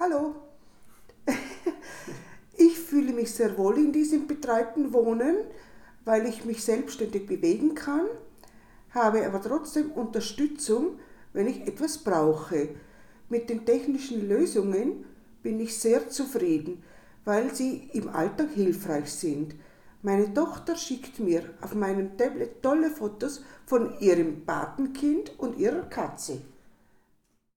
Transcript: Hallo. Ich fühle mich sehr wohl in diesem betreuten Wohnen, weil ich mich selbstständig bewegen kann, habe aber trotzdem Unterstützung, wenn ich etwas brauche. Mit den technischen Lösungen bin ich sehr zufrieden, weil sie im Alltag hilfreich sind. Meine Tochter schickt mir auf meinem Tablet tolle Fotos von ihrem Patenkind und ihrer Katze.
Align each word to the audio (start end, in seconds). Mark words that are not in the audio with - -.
Hallo. 0.00 0.36
Ich 2.56 2.78
fühle 2.78 3.12
mich 3.12 3.32
sehr 3.32 3.58
wohl 3.58 3.78
in 3.78 3.92
diesem 3.92 4.28
betreuten 4.28 4.92
Wohnen, 4.92 5.36
weil 6.04 6.26
ich 6.26 6.44
mich 6.44 6.62
selbstständig 6.62 7.26
bewegen 7.26 7.74
kann, 7.74 8.06
habe 8.90 9.26
aber 9.26 9.40
trotzdem 9.42 9.90
Unterstützung, 9.90 10.98
wenn 11.32 11.48
ich 11.48 11.66
etwas 11.66 11.98
brauche. 11.98 12.68
Mit 13.28 13.50
den 13.50 13.64
technischen 13.64 14.28
Lösungen 14.28 15.04
bin 15.42 15.58
ich 15.58 15.76
sehr 15.78 16.08
zufrieden, 16.08 16.82
weil 17.24 17.52
sie 17.52 17.90
im 17.92 18.08
Alltag 18.08 18.50
hilfreich 18.54 19.10
sind. 19.12 19.56
Meine 20.02 20.32
Tochter 20.32 20.76
schickt 20.76 21.18
mir 21.18 21.42
auf 21.60 21.74
meinem 21.74 22.16
Tablet 22.16 22.62
tolle 22.62 22.90
Fotos 22.90 23.42
von 23.66 23.98
ihrem 23.98 24.44
Patenkind 24.44 25.38
und 25.38 25.58
ihrer 25.58 25.82
Katze. 25.82 26.40